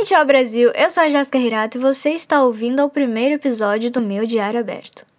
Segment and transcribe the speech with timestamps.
[0.00, 4.00] Konnichiwa Brasil, eu sou a Jéssica Hirato e você está ouvindo o primeiro episódio do
[4.00, 5.09] meu Diário Aberto.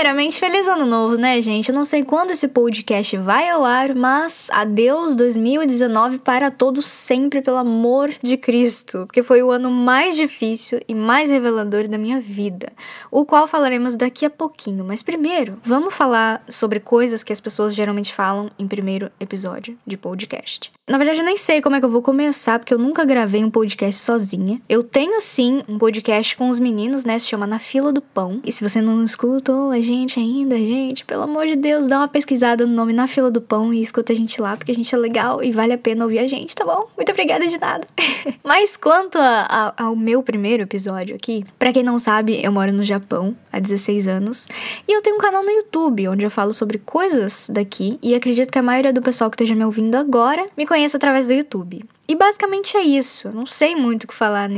[0.00, 1.68] Primeiramente, feliz ano novo, né, gente?
[1.68, 7.42] Eu não sei quando esse podcast vai ao ar, mas adeus 2019 para todos sempre,
[7.42, 12.18] pelo amor de Cristo, porque foi o ano mais difícil e mais revelador da minha
[12.18, 12.72] vida,
[13.10, 14.86] o qual falaremos daqui a pouquinho.
[14.86, 19.98] Mas primeiro, vamos falar sobre coisas que as pessoas geralmente falam em primeiro episódio de
[19.98, 20.72] podcast.
[20.88, 23.44] Na verdade, eu nem sei como é que eu vou começar, porque eu nunca gravei
[23.44, 24.62] um podcast sozinha.
[24.66, 27.18] Eu tenho sim um podcast com os meninos, né?
[27.18, 28.40] Se chama Na Fila do Pão.
[28.46, 31.98] E se você não escutou, a gente gente ainda, gente, pelo amor de Deus, dá
[31.98, 34.74] uma pesquisada no nome na fila do pão e escuta a gente lá, porque a
[34.74, 36.88] gente é legal e vale a pena ouvir a gente, tá bom?
[36.96, 37.86] Muito obrigada de nada.
[38.44, 42.72] Mas quanto a, a, ao meu primeiro episódio aqui, para quem não sabe, eu moro
[42.72, 44.48] no Japão há 16 anos
[44.86, 48.50] e eu tenho um canal no YouTube onde eu falo sobre coisas daqui e acredito
[48.50, 51.84] que a maioria do pessoal que esteja me ouvindo agora me conhece através do YouTube.
[52.10, 53.30] E basicamente é isso.
[53.32, 54.50] Não sei muito o que falar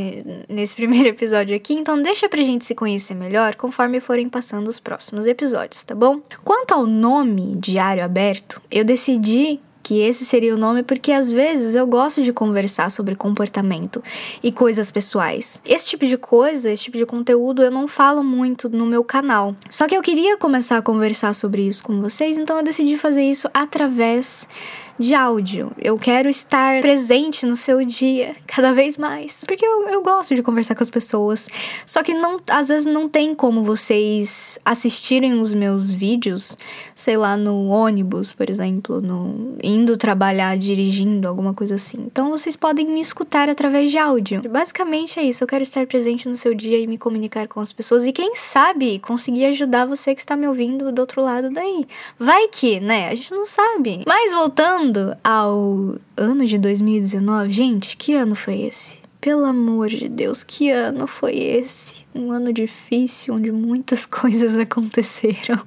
[0.48, 4.80] nesse primeiro episódio aqui, então deixa pra gente se conhecer melhor conforme forem passando os
[4.80, 6.22] próximos episódios, tá bom?
[6.42, 11.74] Quanto ao nome Diário Aberto, eu decidi que esse seria o nome porque às vezes
[11.74, 14.02] eu gosto de conversar sobre comportamento
[14.42, 15.60] e coisas pessoais.
[15.66, 19.54] Esse tipo de coisa, esse tipo de conteúdo eu não falo muito no meu canal.
[19.68, 23.22] Só que eu queria começar a conversar sobre isso com vocês, então eu decidi fazer
[23.22, 24.48] isso através
[24.98, 25.72] de áudio.
[25.78, 29.42] Eu quero estar presente no seu dia cada vez mais.
[29.46, 31.48] Porque eu, eu gosto de conversar com as pessoas.
[31.86, 36.56] Só que não, às vezes não tem como vocês assistirem os meus vídeos,
[36.94, 41.98] sei lá, no ônibus, por exemplo, no indo trabalhar, dirigindo, alguma coisa assim.
[42.06, 44.42] Então vocês podem me escutar através de áudio.
[44.48, 45.42] Basicamente é isso.
[45.42, 48.06] Eu quero estar presente no seu dia e me comunicar com as pessoas.
[48.06, 51.86] E quem sabe conseguir ajudar você que está me ouvindo do outro lado daí.
[52.18, 53.08] Vai que, né?
[53.08, 54.02] A gente não sabe.
[54.06, 58.98] Mas voltando Voltando ao ano de 2019, gente, que ano foi esse?
[59.20, 62.04] Pelo amor de Deus, que ano foi esse?
[62.12, 65.64] Um ano difícil onde muitas coisas aconteceram.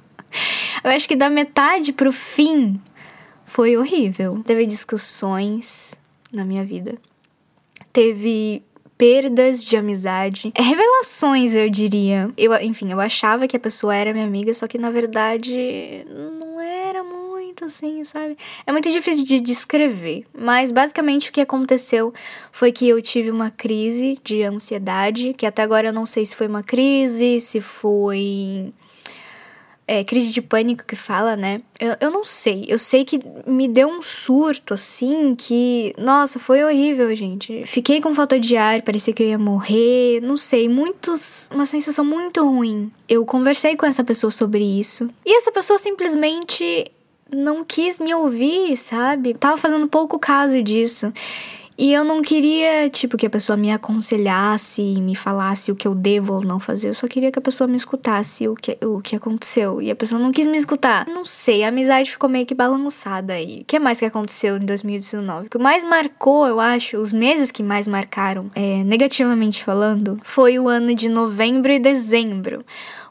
[0.84, 2.78] Eu acho que da metade pro fim
[3.46, 4.42] foi horrível.
[4.44, 5.98] Teve discussões
[6.30, 6.98] na minha vida.
[7.94, 8.62] Teve
[8.98, 12.30] perdas de amizade, é, revelações, eu diria.
[12.36, 16.04] Eu, enfim, eu achava que a pessoa era minha amiga, só que na verdade
[17.56, 18.36] muito assim, sabe?
[18.66, 22.12] É muito difícil de descrever, mas basicamente o que aconteceu
[22.52, 26.36] foi que eu tive uma crise de ansiedade, que até agora eu não sei se
[26.36, 28.74] foi uma crise, se foi
[29.88, 31.62] é, crise de pânico que fala, né?
[31.78, 32.64] Eu, eu não sei.
[32.68, 35.94] Eu sei que me deu um surto, assim, que.
[35.96, 37.64] Nossa, foi horrível, gente.
[37.64, 40.20] Fiquei com falta de ar, parecia que eu ia morrer.
[40.22, 41.48] Não sei, muitos.
[41.52, 42.90] Uma sensação muito ruim.
[43.08, 45.08] Eu conversei com essa pessoa sobre isso.
[45.24, 46.90] E essa pessoa simplesmente
[47.32, 49.34] não quis me ouvir, sabe?
[49.34, 51.12] Tava fazendo pouco caso disso.
[51.78, 55.86] E eu não queria, tipo, que a pessoa me aconselhasse e me falasse o que
[55.86, 56.88] eu devo ou não fazer.
[56.88, 59.82] Eu só queria que a pessoa me escutasse o que, o que aconteceu.
[59.82, 61.06] E a pessoa não quis me escutar.
[61.06, 63.60] Não sei, a amizade ficou meio que balançada aí.
[63.60, 65.48] O que mais que aconteceu em 2019?
[65.48, 70.58] O que mais marcou, eu acho, os meses que mais marcaram, é, negativamente falando, foi
[70.58, 72.64] o ano de novembro e dezembro.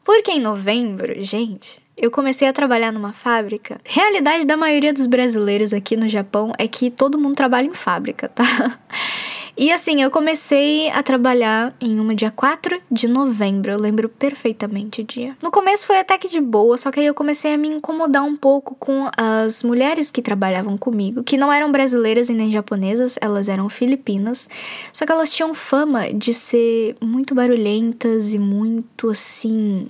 [0.04, 3.80] Porque em novembro, gente, eu comecei a trabalhar numa fábrica.
[3.86, 8.28] Realidade da maioria dos brasileiros aqui no Japão é que todo mundo trabalha em fábrica,
[8.28, 8.44] tá?
[9.58, 15.00] E assim, eu comecei a trabalhar em uma dia 4 de novembro, eu lembro perfeitamente
[15.00, 15.38] o dia.
[15.42, 18.24] No começo foi até que de boa, só que aí eu comecei a me incomodar
[18.24, 23.18] um pouco com as mulheres que trabalhavam comigo, que não eram brasileiras e nem japonesas,
[23.22, 24.50] elas eram filipinas,
[24.92, 29.88] só que elas tinham fama de ser muito barulhentas e muito assim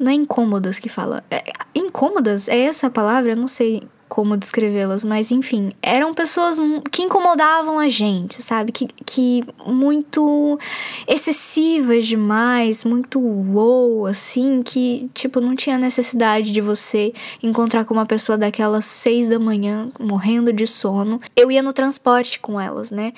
[0.00, 1.22] não é incômodas que fala.
[1.30, 1.44] É,
[1.74, 2.48] incômodas?
[2.48, 3.32] É essa a palavra?
[3.32, 6.56] Eu não sei como descrevê-las, mas enfim, eram pessoas
[6.90, 8.72] que incomodavam a gente, sabe?
[8.72, 10.58] Que, que muito
[11.06, 18.04] excessivas demais, muito wow, assim, que, tipo, não tinha necessidade de você encontrar com uma
[18.06, 21.20] pessoa daquelas seis da manhã, morrendo de sono.
[21.36, 23.12] Eu ia no transporte com elas, né?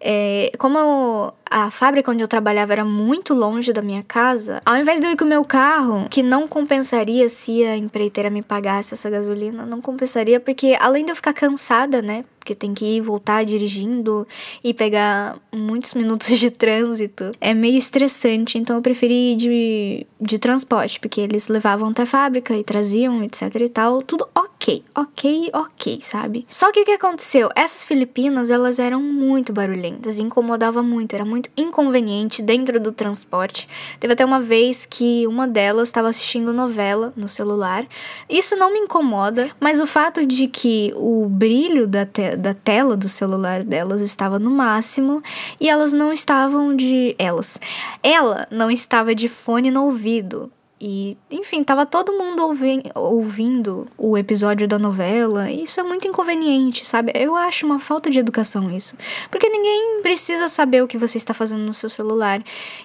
[0.00, 4.76] É, como eu, a fábrica onde eu trabalhava era muito longe da minha casa, ao
[4.76, 8.42] invés de eu ir com o meu carro, que não compensaria se a empreiteira me
[8.42, 12.24] pagasse essa gasolina, não compensaria, porque além de eu ficar cansada, né?
[12.38, 14.26] Porque tem que ir e voltar dirigindo
[14.64, 17.32] e pegar muitos minutos de trânsito.
[17.40, 22.06] É meio estressante, então eu preferi ir de, de transporte, porque eles levavam até a
[22.06, 24.00] fábrica e traziam, etc e tal.
[24.00, 26.46] Tudo ok, ok, ok, sabe?
[26.48, 27.50] Só que o que aconteceu?
[27.54, 33.68] Essas filipinas, elas eram muito barulhentas, incomodava muito, era muito muito inconveniente dentro do transporte.
[34.00, 37.86] Teve até uma vez que uma delas estava assistindo novela no celular.
[38.28, 42.96] Isso não me incomoda, mas o fato de que o brilho da, te da tela
[42.96, 45.22] do celular delas estava no máximo
[45.60, 47.14] e elas não estavam de.
[47.18, 47.60] Elas.
[48.02, 50.50] Ela não estava de fone no ouvido.
[50.80, 55.50] E, enfim, tava todo mundo ouvi ouvindo o episódio da novela.
[55.50, 57.12] E isso é muito inconveniente, sabe?
[57.14, 58.96] Eu acho uma falta de educação isso.
[59.30, 62.42] Porque ninguém precisa saber o que você está fazendo no seu celular.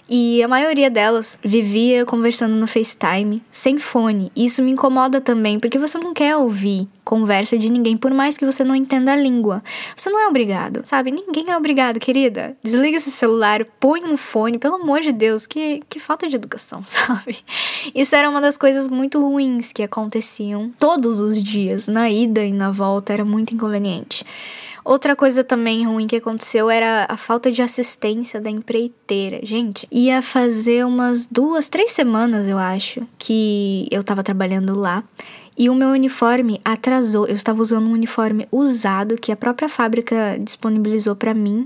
[0.09, 4.31] E a maioria delas vivia conversando no FaceTime, sem fone.
[4.35, 8.37] E isso me incomoda também, porque você não quer ouvir conversa de ninguém, por mais
[8.37, 9.63] que você não entenda a língua.
[9.95, 11.11] Você não é obrigado, sabe?
[11.11, 12.55] Ninguém é obrigado, querida.
[12.63, 16.81] Desliga esse celular, põe um fone, pelo amor de Deus, que, que falta de educação,
[16.85, 17.37] sabe?
[17.93, 22.53] Isso era uma das coisas muito ruins que aconteciam todos os dias, na ida e
[22.53, 24.25] na volta, era muito inconveniente.
[24.85, 29.39] Outra coisa também ruim que aconteceu era a falta de assistência da empreiteira.
[29.41, 35.01] Gente, ia fazer umas duas, três semanas, eu acho, que eu tava trabalhando lá.
[35.57, 37.27] E o meu uniforme atrasou.
[37.27, 41.65] Eu estava usando um uniforme usado que a própria fábrica disponibilizou para mim.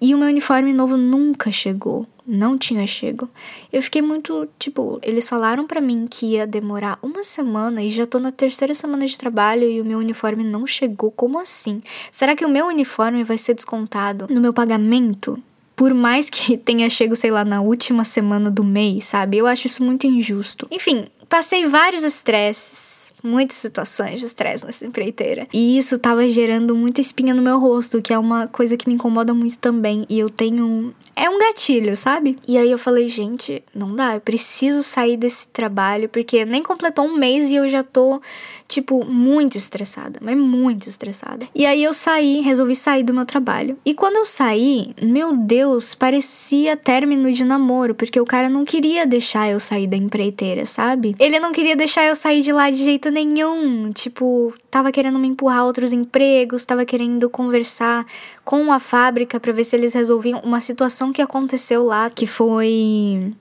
[0.00, 2.06] E o meu uniforme novo nunca chegou.
[2.26, 3.28] Não tinha chego.
[3.72, 8.06] Eu fiquei muito, tipo, eles falaram para mim que ia demorar uma semana e já
[8.06, 11.10] tô na terceira semana de trabalho e o meu uniforme não chegou.
[11.10, 11.82] Como assim?
[12.10, 15.38] Será que o meu uniforme vai ser descontado no meu pagamento?
[15.76, 19.36] Por mais que tenha chego, sei lá, na última semana do mês, sabe?
[19.36, 20.66] Eu acho isso muito injusto.
[20.70, 25.48] Enfim, passei vários estresses muitas situações de estresse nessa empreiteira.
[25.52, 28.94] E isso tava gerando muita espinha no meu rosto, que é uma coisa que me
[28.94, 30.04] incomoda muito também.
[30.10, 30.94] E eu tenho.
[31.16, 32.36] É um gatilho, sabe?
[32.46, 37.06] E aí eu falei, gente, não dá, eu preciso sair desse trabalho, porque nem completou
[37.06, 38.20] um mês e eu já tô,
[38.68, 41.46] tipo, muito estressada, mas muito estressada.
[41.54, 43.78] E aí eu saí, resolvi sair do meu trabalho.
[43.86, 49.06] E quando eu saí, meu Deus, parecia término de namoro, porque o cara não queria
[49.06, 51.13] deixar eu sair da empreiteira, sabe?
[51.18, 53.92] Ele não queria deixar eu sair de lá de jeito nenhum.
[53.92, 58.04] Tipo, tava querendo me empurrar a outros empregos, tava querendo conversar
[58.44, 63.32] com a fábrica para ver se eles resolviam uma situação que aconteceu lá, que foi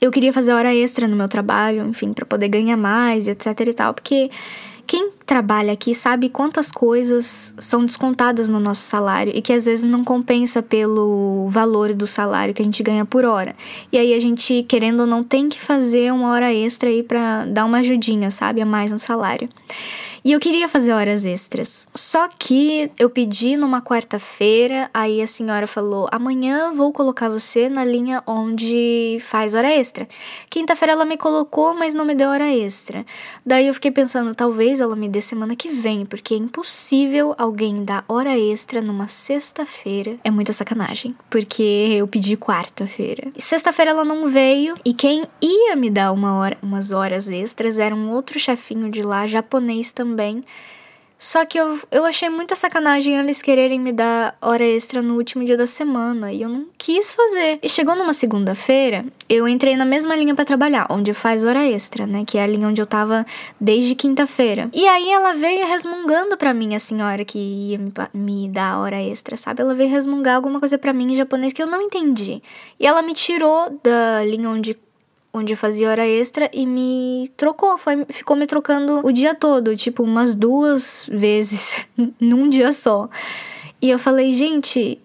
[0.00, 3.72] eu queria fazer hora extra no meu trabalho, enfim, para poder ganhar mais, etc e
[3.72, 4.28] tal, porque
[4.86, 9.84] quem trabalha aqui sabe quantas coisas são descontadas no nosso salário e que às vezes
[9.84, 13.54] não compensa pelo valor do salário que a gente ganha por hora.
[13.90, 17.46] E aí a gente, querendo ou não, tem que fazer uma hora extra aí para
[17.46, 19.48] dar uma ajudinha, sabe, a mais no salário.
[20.24, 21.88] E eu queria fazer horas extras.
[21.92, 27.84] Só que eu pedi numa quarta-feira, aí a senhora falou: amanhã vou colocar você na
[27.84, 30.06] linha onde faz hora extra.
[30.48, 33.04] Quinta-feira ela me colocou, mas não me deu hora extra.
[33.44, 37.84] Daí eu fiquei pensando: talvez ela me dê semana que vem, porque é impossível alguém
[37.84, 40.18] dar hora extra numa sexta-feira.
[40.22, 43.32] É muita sacanagem, porque eu pedi quarta-feira.
[43.36, 47.92] Sexta-feira ela não veio, e quem ia me dar uma hora, umas horas extras era
[47.92, 50.44] um outro chefinho de lá, japonês também também.
[51.18, 55.44] Só que eu, eu achei muita sacanagem eles quererem me dar hora extra no último
[55.44, 57.60] dia da semana e eu não quis fazer.
[57.62, 62.08] E chegou numa segunda-feira, eu entrei na mesma linha para trabalhar, onde faz hora extra,
[62.08, 62.24] né?
[62.26, 63.24] Que é a linha onde eu tava
[63.60, 64.68] desde quinta-feira.
[64.72, 69.00] E aí ela veio resmungando para mim, a senhora que ia me, me dar hora
[69.00, 69.62] extra, sabe?
[69.62, 72.42] Ela veio resmungar alguma coisa para mim em japonês que eu não entendi.
[72.80, 74.76] E ela me tirou da linha onde
[75.32, 79.76] onde eu fazia hora extra e me trocou, foi, ficou me trocando o dia todo,
[79.76, 81.76] tipo umas duas vezes
[82.20, 83.08] num dia só.
[83.80, 85.00] E eu falei, gente,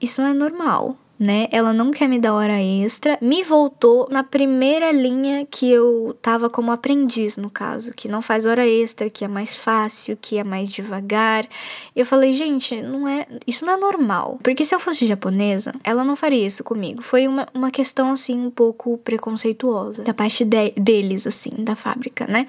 [0.00, 1.48] isso não é normal né?
[1.50, 3.18] Ela não quer me dar hora extra.
[3.20, 8.46] Me voltou na primeira linha que eu tava como aprendiz, no caso, que não faz
[8.46, 11.46] hora extra, que é mais fácil, que é mais devagar.
[11.94, 14.38] Eu falei, gente, não é, isso não é normal.
[14.42, 17.02] Porque se eu fosse japonesa, ela não faria isso comigo.
[17.02, 22.26] Foi uma, uma questão assim um pouco preconceituosa da parte de, deles assim, da fábrica,
[22.26, 22.46] né?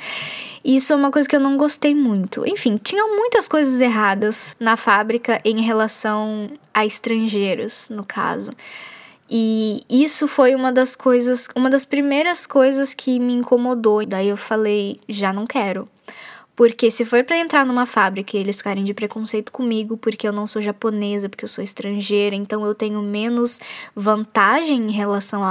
[0.64, 2.46] Isso é uma coisa que eu não gostei muito.
[2.46, 8.52] Enfim, tinham muitas coisas erradas na fábrica em relação a estrangeiros, no caso.
[9.28, 14.06] E isso foi uma das coisas, uma das primeiras coisas que me incomodou.
[14.06, 15.90] Daí eu falei, já não quero.
[16.56, 20.32] Porque se for para entrar numa fábrica e eles ficarem de preconceito comigo porque eu
[20.32, 23.60] não sou japonesa, porque eu sou estrangeira, então eu tenho menos
[23.96, 25.42] vantagem em relação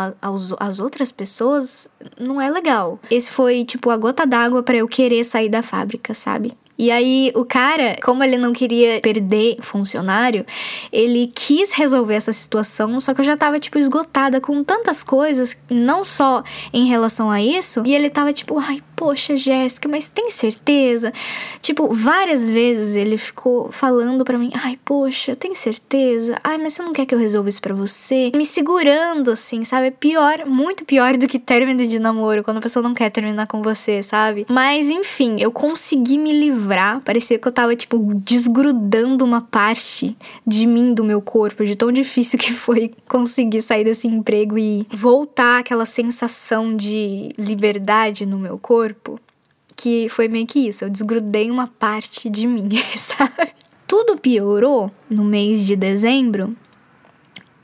[0.61, 3.01] às outras pessoas, não é legal.
[3.11, 6.53] Esse foi tipo a gota d'água para eu querer sair da fábrica, sabe?
[6.79, 10.45] E aí, o cara, como ele não queria perder funcionário,
[10.93, 15.57] ele quis resolver essa situação, só que eu já tava, tipo, esgotada com tantas coisas,
[15.71, 16.43] não só
[16.73, 21.13] em relação a isso, e ele tava tipo, ai, poxa, Jéssica, mas tem certeza?
[21.61, 26.37] Tipo, várias vezes ele ficou falando para mim, ai, poxa, tem certeza?
[26.43, 28.33] Ai, mas você não quer que eu resolva isso pra você?
[28.35, 29.89] Me segurando, assim, sabe?
[29.89, 33.47] É pior, muito pior do que término de namoro, quando a pessoa não quer terminar
[33.47, 34.47] com você, sabe?
[34.49, 37.01] Mas, enfim, eu consegui me livrar.
[37.05, 41.93] Parecia que eu tava, tipo, desgrudando uma parte de mim, do meu corpo, de tão
[41.93, 48.59] difícil que foi conseguir sair desse emprego e voltar aquela sensação de liberdade no meu
[48.59, 48.86] corpo,
[49.77, 53.53] que foi meio que isso, eu desgrudei uma parte de mim, sabe?
[53.87, 56.57] Tudo piorou no mês de dezembro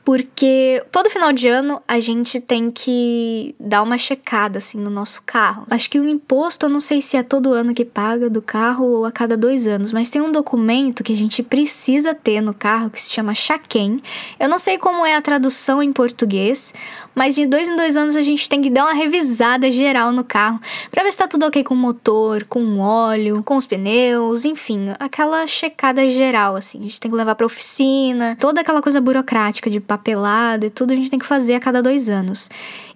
[0.04, 5.22] porque todo final de ano a gente tem que dar uma checada assim no nosso
[5.24, 5.64] carro.
[5.70, 8.84] Acho que o imposto, eu não sei se é todo ano que paga do carro
[8.84, 12.52] ou a cada dois anos, mas tem um documento que a gente precisa ter no
[12.52, 14.00] carro que se chama Chaquem.
[14.40, 16.74] Eu não sei como é a tradução em português,
[17.14, 20.24] mas de dois em dois anos a gente tem que dar uma revisada geral no
[20.24, 23.66] carro para ver se tá tudo ok com o motor, com o óleo, com os
[23.66, 26.78] pneus, enfim, aquela checada geral assim.
[26.78, 30.92] A gente tem que levar para oficina, toda aquela coisa burocrática de papelada e tudo
[30.92, 32.48] a gente tem que fazer a cada dois anos.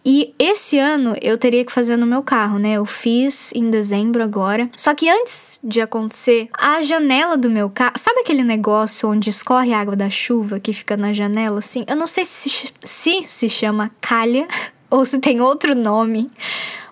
[0.09, 2.75] E esse ano eu teria que fazer no meu carro, né?
[2.75, 4.71] Eu fiz em dezembro agora.
[4.77, 7.95] Só que antes de acontecer, a janela do meu carro.
[7.97, 11.85] Sabe aquele negócio onde escorre a água da chuva que fica na janela assim?
[11.89, 12.49] Eu não sei se
[12.85, 14.47] se, se chama calha
[14.89, 16.31] ou se tem outro nome.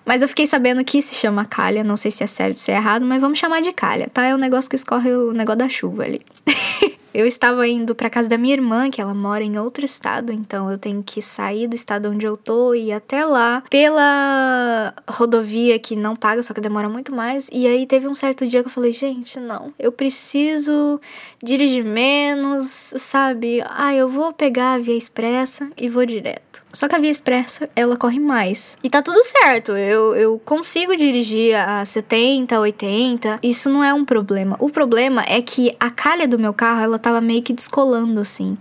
[0.05, 2.71] Mas eu fiquei sabendo que se chama calha, não sei se é certo ou se
[2.71, 4.25] é errado, mas vamos chamar de calha, tá?
[4.25, 6.21] É o negócio que escorre o negócio da chuva ali.
[7.15, 10.69] Eu estava indo para casa da minha irmã, que ela mora em outro estado, então
[10.69, 15.79] eu tenho que sair do estado onde eu tô e ir até lá pela rodovia
[15.79, 17.47] que não paga, só que demora muito mais.
[17.53, 20.99] E aí teve um certo dia que eu falei, gente, não, eu preciso
[21.41, 23.63] dirigir menos, sabe?
[23.69, 26.65] Ah, eu vou pegar a via expressa e vou direto.
[26.73, 28.77] Só que a via expressa, ela corre mais.
[28.83, 34.03] E tá tudo certo, eu, eu consigo dirigir a 70, 80, isso não é um
[34.03, 34.57] problema.
[34.59, 38.57] O problema é que a calha do meu carro, ela tava meio que descolando assim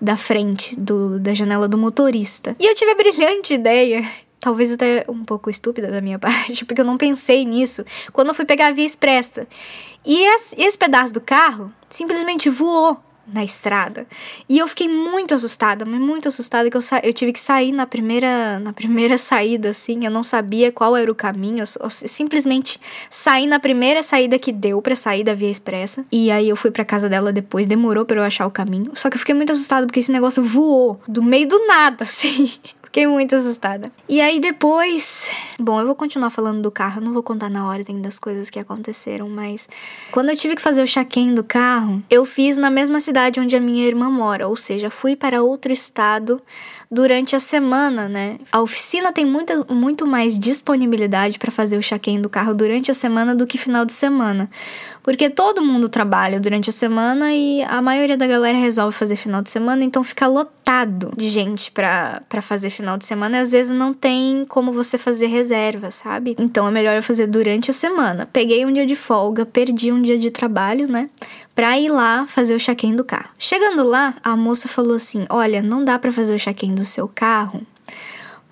[0.00, 2.56] da frente do, da janela do motorista.
[2.58, 4.04] E eu tive a brilhante ideia
[4.40, 8.34] talvez até um pouco estúpida da minha parte, porque eu não pensei nisso quando eu
[8.34, 9.46] fui pegar a via expressa.
[10.04, 12.98] E esse, pedaço do carro simplesmente voou
[13.32, 14.06] na estrada.
[14.48, 18.58] E eu fiquei muito assustada, muito assustada que eu, eu tive que sair na primeira
[18.58, 22.78] na primeira saída assim, eu não sabia qual era o caminho, eu, eu simplesmente
[23.10, 26.04] saí na primeira saída que deu para sair da via expressa.
[26.10, 28.92] E aí eu fui para casa dela depois, demorou para eu achar o caminho.
[28.94, 32.50] Só que eu fiquei muito assustada porque esse negócio voou do meio do nada, assim.
[32.96, 33.92] Fiquei muito assustada.
[34.08, 35.30] E aí depois.
[35.60, 38.58] Bom, eu vou continuar falando do carro, não vou contar na ordem das coisas que
[38.58, 39.68] aconteceram, mas.
[40.10, 43.54] Quando eu tive que fazer o check-in do carro, eu fiz na mesma cidade onde
[43.54, 46.40] a minha irmã mora, ou seja, fui para outro estado
[46.90, 48.38] durante a semana, né?
[48.50, 52.94] A oficina tem muita, muito mais disponibilidade para fazer o check-in do carro durante a
[52.94, 54.48] semana do que final de semana.
[55.06, 59.40] Porque todo mundo trabalha durante a semana e a maioria da galera resolve fazer final
[59.40, 63.70] de semana, então fica lotado de gente para fazer final de semana e às vezes
[63.70, 66.34] não tem como você fazer reserva, sabe?
[66.36, 68.28] Então é melhor eu fazer durante a semana.
[68.32, 71.08] Peguei um dia de folga, perdi um dia de trabalho, né?
[71.54, 73.30] Pra ir lá fazer o check-in do carro.
[73.38, 77.06] Chegando lá, a moça falou assim: Olha, não dá para fazer o check-in do seu
[77.06, 77.64] carro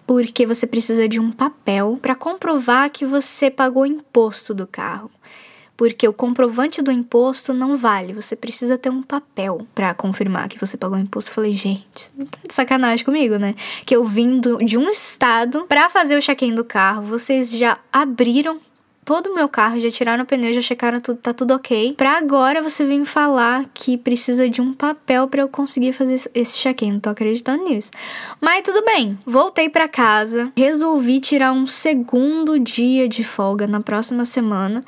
[0.06, 5.10] porque você precisa de um papel para comprovar que você pagou o imposto do carro.
[5.76, 10.58] Porque o comprovante do imposto não vale, você precisa ter um papel para confirmar que
[10.58, 11.30] você pagou o imposto.
[11.30, 13.54] Eu falei, gente, tá de sacanagem comigo, né?
[13.84, 17.78] Que eu vim do, de um estado para fazer o check-in do carro, vocês já
[17.92, 18.60] abriram
[19.04, 21.94] todo o meu carro, já tiraram o pneu, já checaram tudo, tá tudo ok.
[21.96, 26.58] Pra agora você vir falar que precisa de um papel para eu conseguir fazer esse
[26.58, 26.92] check-in.
[26.92, 27.90] Não tô acreditando nisso.
[28.40, 29.18] Mas tudo bem.
[29.26, 34.82] Voltei para casa, resolvi tirar um segundo dia de folga na próxima semana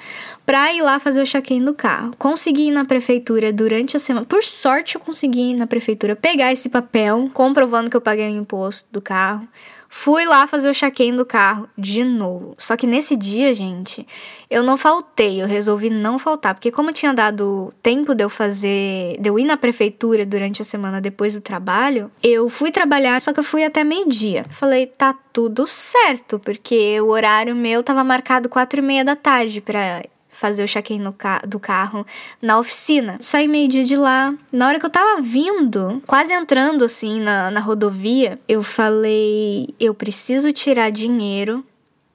[0.45, 2.15] pra ir lá fazer o check-in do carro.
[2.19, 4.25] Consegui ir na prefeitura durante a semana.
[4.25, 8.37] Por sorte, eu consegui ir na prefeitura pegar esse papel comprovando que eu paguei o
[8.37, 9.47] imposto do carro.
[9.89, 12.55] Fui lá fazer o check-in do carro de novo.
[12.59, 14.07] Só que nesse dia, gente,
[14.51, 19.17] eu não faltei, eu resolvi não faltar, porque como tinha dado tempo de eu fazer,
[19.19, 23.33] de eu ir na prefeitura durante a semana depois do trabalho, eu fui trabalhar, só
[23.33, 24.45] que eu fui até meio-dia.
[24.51, 29.61] Falei, tá tudo certo, porque o horário meu tava marcado quatro e meia da tarde
[29.61, 30.03] para
[30.37, 32.07] fazer o check-in ca do carro
[32.41, 33.17] na oficina.
[33.21, 34.35] Saí meio-dia de lá.
[34.53, 39.95] Na hora que eu tava vindo, quase entrando assim na, na rodovia, eu falei: eu
[39.95, 41.65] preciso tirar dinheiro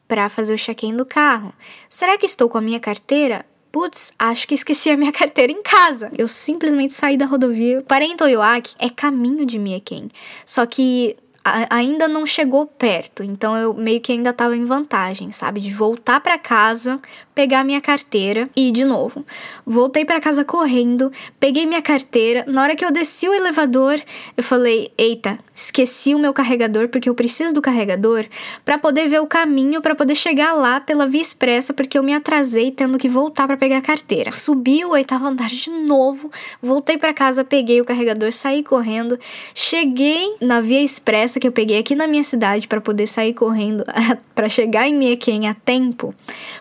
[0.08, 1.54] para fazer o check-in do carro.
[1.90, 3.46] Será que estou com a minha carteira?
[3.72, 6.12] Putz, acho que esqueci a minha carteira em casa.
[6.18, 10.10] Eu simplesmente saí da rodovia, parei em Toyoaki, é caminho de Mieken.
[10.46, 15.60] Só que ainda não chegou perto, então eu meio que ainda tava em vantagem, sabe?
[15.60, 17.00] De voltar para casa,
[17.34, 19.26] pegar minha carteira e de novo.
[19.66, 22.44] Voltei para casa correndo, peguei minha carteira.
[22.48, 24.00] Na hora que eu desci o elevador,
[24.36, 28.26] eu falei: "Eita, esqueci o meu carregador porque eu preciso do carregador
[28.66, 32.14] para poder ver o caminho para poder chegar lá pela via expressa porque eu me
[32.14, 34.32] atrasei tendo que voltar para pegar a carteira".
[34.32, 39.20] Subi o oitavo andar de novo, voltei para casa, peguei o carregador, saí correndo,
[39.54, 43.84] cheguei na via expressa que eu peguei aqui na minha cidade para poder sair correndo
[44.36, 46.14] para chegar em Mieken a tempo,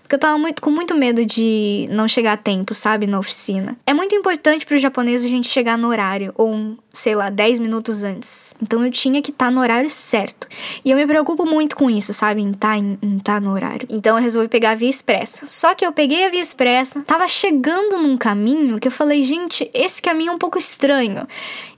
[0.02, 3.76] porque eu tava muito com muito medo de não chegar a tempo, sabe, na oficina.
[3.86, 7.58] É muito importante para os japoneses a gente chegar no horário ou sei lá, 10
[7.60, 8.54] minutos antes.
[8.60, 10.48] Então eu tinha que estar tá no horário certo.
[10.84, 12.42] E eu me preocupo muito com isso, sabe?
[12.42, 13.86] Em estar tá, em tá no horário.
[13.90, 15.46] Então eu resolvi pegar a via expressa.
[15.46, 19.70] Só que eu peguei a via expressa, tava chegando num caminho que eu falei, gente,
[19.72, 21.26] esse caminho é um pouco estranho.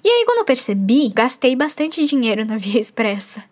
[0.04, 3.42] E aí, quando eu percebi, gastei bastante dinheiro na via expressa.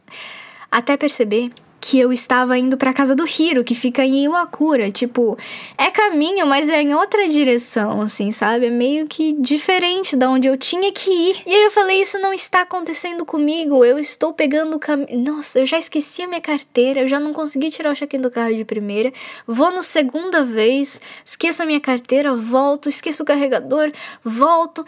[0.70, 4.90] Até perceber que eu estava indo para casa do Hiro, que fica em Iwakura.
[4.90, 5.38] Tipo,
[5.78, 8.66] é caminho, mas é em outra direção, assim, sabe?
[8.66, 11.42] É meio que diferente da onde eu tinha que ir.
[11.46, 13.84] E aí eu falei: Isso não está acontecendo comigo.
[13.84, 15.18] Eu estou pegando o caminho.
[15.24, 18.30] Nossa, eu já esqueci a minha carteira, eu já não consegui tirar o check-in do
[18.30, 19.12] carro de primeira.
[19.46, 23.90] Vou no segunda vez, esqueço a minha carteira, volto, esqueço o carregador,
[24.22, 24.84] volto.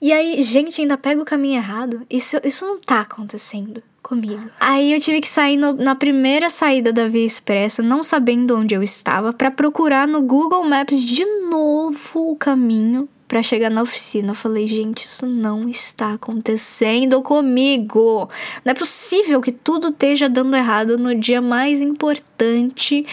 [0.00, 2.06] E aí, gente, ainda pega o caminho errado.
[2.08, 4.48] Isso, isso não tá acontecendo comigo.
[4.60, 8.74] Aí eu tive que sair no, na primeira saída da Via Expressa, não sabendo onde
[8.74, 14.30] eu estava, para procurar no Google Maps de novo o caminho para chegar na oficina.
[14.30, 18.28] Eu falei, gente, isso não está acontecendo comigo.
[18.64, 23.04] Não é possível que tudo esteja dando errado no dia mais importante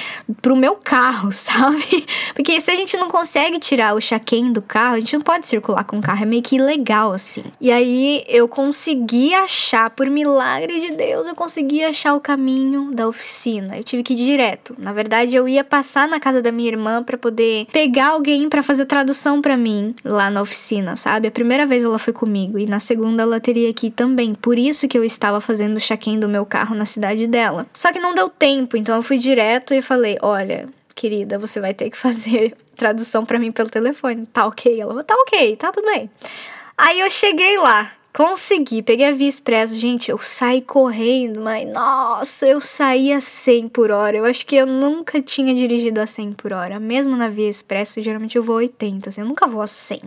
[0.41, 2.05] pro meu carro, sabe?
[2.33, 5.47] Porque se a gente não consegue tirar o chaquém do carro, a gente não pode
[5.47, 7.43] circular com o carro, é meio que ilegal assim.
[7.59, 13.07] E aí eu consegui achar, por milagre de Deus, eu consegui achar o caminho da
[13.07, 13.77] oficina.
[13.77, 14.75] Eu tive que ir direto.
[14.77, 18.61] Na verdade, eu ia passar na casa da minha irmã para poder pegar alguém para
[18.61, 21.27] fazer tradução para mim lá na oficina, sabe?
[21.27, 24.35] A primeira vez ela foi comigo e na segunda ela teria que ir também.
[24.35, 27.65] Por isso que eu estava fazendo o check-in do meu carro na cidade dela.
[27.73, 31.73] Só que não deu tempo, então eu fui direto e falei: "Olha, querida, você vai
[31.73, 34.25] ter que fazer tradução para mim pelo telefone.
[34.25, 36.09] Tá OK?" Ela: "Tá OK, tá tudo bem."
[36.77, 39.75] Aí eu cheguei lá, Consegui, peguei a via expressa.
[39.75, 44.15] Gente, eu saí correndo, mas nossa, eu saí a 100 por hora.
[44.15, 46.79] Eu acho que eu nunca tinha dirigido a 100 por hora.
[46.79, 49.99] Mesmo na via expressa, geralmente eu vou a 80, assim, eu nunca vou a 100.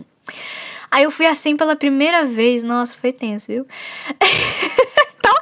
[0.89, 2.63] Aí eu fui a 100 pela primeira vez.
[2.63, 3.67] Nossa, foi tenso, viu?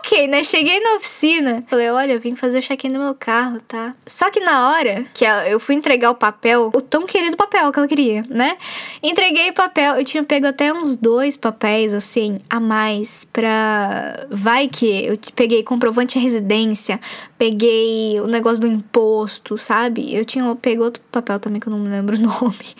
[0.05, 0.43] ok, né?
[0.43, 3.95] Cheguei na oficina, falei, olha, eu vim fazer o check-in no meu carro, tá?
[4.05, 7.79] Só que na hora que eu fui entregar o papel, o tão querido papel que
[7.79, 8.55] ela queria, né?
[9.01, 14.27] Entreguei o papel, eu tinha pego até uns dois papéis, assim, a mais pra...
[14.29, 16.99] Vai que eu peguei comprovante de residência,
[17.38, 20.15] peguei o negócio do imposto, sabe?
[20.15, 22.76] Eu tinha pego outro papel também que eu não me lembro o nome.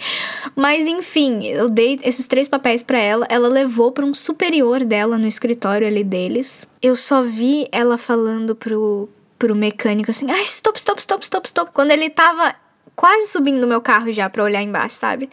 [0.56, 5.18] Mas enfim, eu dei esses três papéis para ela, ela levou para um superior dela
[5.18, 6.65] no escritório ali deles.
[6.82, 11.72] Eu só vi ela falando pro pro mecânico assim: "Ah, stop, stop, stop, stop, stop".
[11.74, 12.56] Quando ele tava
[12.96, 15.30] quase subindo no meu carro já para olhar embaixo, sabe?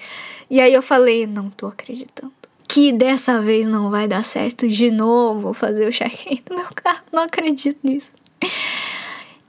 [0.51, 2.33] E aí eu falei: "Não tô acreditando"
[2.69, 7.03] que dessa vez não vai dar certo de novo fazer o check-in do meu carro.
[7.13, 8.13] Não acredito nisso.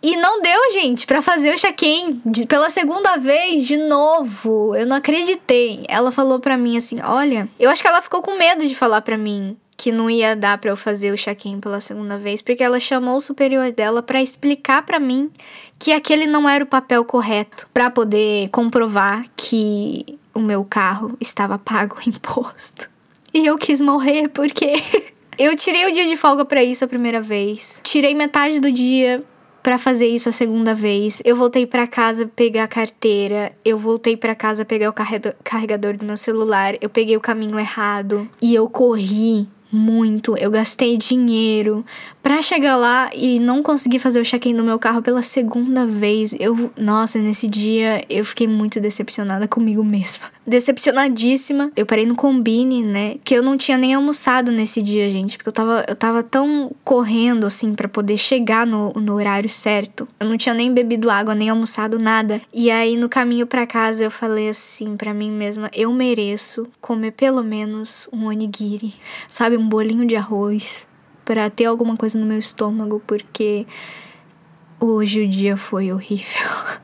[0.04, 4.76] E não deu, gente, para fazer o check-in pela segunda vez de novo.
[4.76, 5.86] Eu não acreditei.
[5.88, 9.02] Ela falou para mim assim: "Olha, eu acho que ela ficou com medo de falar
[9.02, 12.64] para mim que não ia dar para eu fazer o check-in pela segunda vez, porque
[12.64, 15.32] ela chamou o superior dela para explicar para mim
[15.80, 21.58] que aquele não era o papel correto para poder comprovar que o meu carro estava
[21.58, 22.90] pago o imposto.
[23.34, 24.74] E eu quis morrer porque
[25.40, 27.82] eu tirei o dia de folga para isso a primeira vez.
[27.84, 29.24] Tirei metade do dia
[29.64, 31.22] para fazer isso a segunda vez.
[31.24, 34.94] Eu voltei para casa pegar a carteira, eu voltei para casa pegar o
[35.44, 38.30] carregador do meu celular, eu peguei o caminho errado.
[38.42, 41.84] E eu corri muito, eu gastei dinheiro
[42.22, 46.34] para chegar lá e não conseguir fazer o check-in no meu carro pela segunda vez.
[46.40, 50.32] Eu, nossa, nesse dia eu fiquei muito decepcionada comigo mesma.
[50.46, 51.72] Decepcionadíssima.
[51.76, 53.16] Eu parei no combine, né?
[53.24, 56.72] Que eu não tinha nem almoçado nesse dia, gente, porque eu tava, eu tava tão
[56.84, 60.08] correndo assim para poder chegar no, no horário certo.
[60.20, 62.42] Eu não tinha nem bebido água, nem almoçado nada.
[62.54, 67.12] E aí no caminho para casa eu falei assim para mim mesma, eu mereço comer
[67.12, 68.94] pelo menos um onigiri,
[69.28, 70.88] sabe, um bolinho de arroz
[71.24, 73.66] para ter alguma coisa no meu estômago, porque
[74.80, 76.50] hoje o dia foi horrível.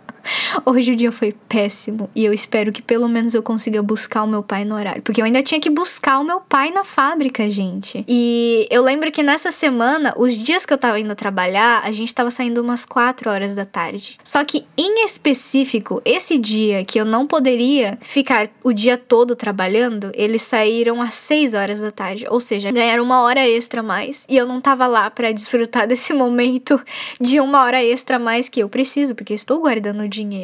[0.65, 4.27] Hoje o dia foi péssimo e eu espero que pelo menos eu consiga buscar o
[4.27, 5.01] meu pai no horário.
[5.01, 8.03] Porque eu ainda tinha que buscar o meu pai na fábrica, gente.
[8.07, 12.13] E eu lembro que nessa semana, os dias que eu tava indo trabalhar, a gente
[12.13, 14.17] tava saindo umas 4 horas da tarde.
[14.23, 20.12] Só que em específico, esse dia que eu não poderia ficar o dia todo trabalhando,
[20.13, 22.25] eles saíram às 6 horas da tarde.
[22.29, 24.25] Ou seja, ganharam uma hora extra a mais.
[24.29, 26.81] E eu não tava lá para desfrutar desse momento
[27.19, 30.38] de uma hora extra a mais que eu preciso, porque eu estou guardando dinheiro.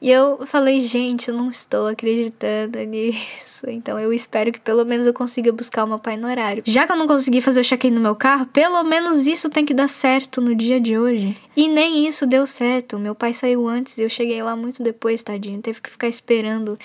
[0.00, 3.68] E eu falei, gente, eu não estou acreditando nisso.
[3.68, 6.62] Então eu espero que pelo menos eu consiga buscar o meu pai no horário.
[6.66, 9.64] Já que eu não consegui fazer o check-in no meu carro, pelo menos isso tem
[9.64, 11.36] que dar certo no dia de hoje.
[11.56, 12.98] E nem isso deu certo.
[12.98, 15.60] Meu pai saiu antes e eu cheguei lá muito depois, tadinho.
[15.60, 16.78] Teve que ficar esperando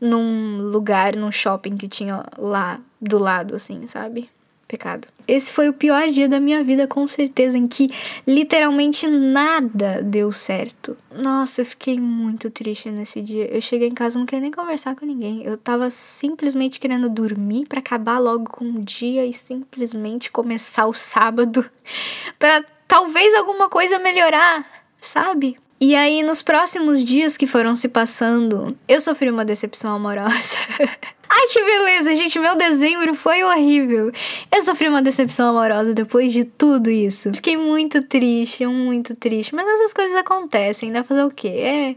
[0.00, 4.28] num lugar, num shopping que tinha lá do lado, assim, sabe?
[4.66, 5.08] Pecado.
[5.28, 7.90] Esse foi o pior dia da minha vida, com certeza, em que
[8.26, 10.96] literalmente nada deu certo.
[11.12, 13.46] Nossa, eu fiquei muito triste nesse dia.
[13.52, 15.42] Eu cheguei em casa, não queria nem conversar com ninguém.
[15.42, 20.94] Eu tava simplesmente querendo dormir para acabar logo com o dia e simplesmente começar o
[20.94, 21.68] sábado
[22.38, 24.64] para talvez alguma coisa melhorar,
[25.00, 25.56] sabe?
[25.78, 30.56] E aí, nos próximos dias que foram se passando, eu sofri uma decepção amorosa.
[31.28, 32.38] Ai, que beleza, gente.
[32.38, 34.12] Meu dezembro foi horrível.
[34.54, 37.32] Eu sofri uma decepção amorosa depois de tudo isso.
[37.34, 39.54] Fiquei muito triste, muito triste.
[39.54, 41.48] Mas essas coisas acontecem, dá pra fazer o quê?
[41.48, 41.96] É.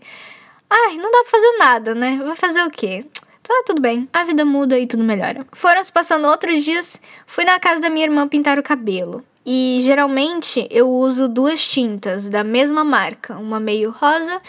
[0.70, 2.20] Ai, não dá pra fazer nada, né?
[2.24, 3.04] Vai fazer o quê?
[3.42, 5.44] Tá tudo bem, a vida muda e tudo melhora.
[5.54, 9.26] Foram se passando outros dias, fui na casa da minha irmã pintar o cabelo.
[9.45, 14.39] E geralmente eu uso duas tintas da mesma marca, uma meio rosa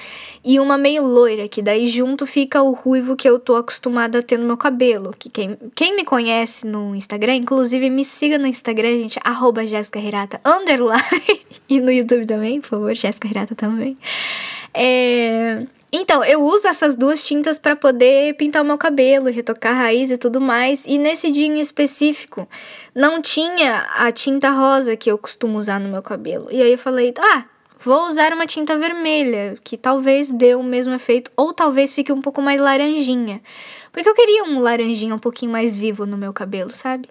[0.45, 4.23] e uma meio loira, que daí junto fica o ruivo que eu tô acostumada a
[4.23, 5.15] ter no meu cabelo.
[5.19, 9.63] Que quem, quem me conhece no Instagram, inclusive me siga no Instagram, gente, arroba
[11.69, 13.95] e no YouTube também, por favor, Jéssica Hirata também.
[14.75, 15.65] É...
[15.93, 20.11] Então, eu uso essas duas tintas para poder pintar o meu cabelo, retocar a raiz
[20.11, 20.85] e tudo mais.
[20.87, 22.49] E nesse dia em específico,
[22.95, 26.47] não tinha a tinta rosa que eu costumo usar no meu cabelo.
[26.51, 27.45] E aí eu falei, ah,
[27.79, 32.23] vou usar uma tinta vermelha, que talvez dê o mesmo efeito, ou talvez fique um
[32.23, 33.43] pouco mais laranjinha.
[33.91, 37.09] Porque eu queria um laranjinha um pouquinho mais vivo no meu cabelo, sabe?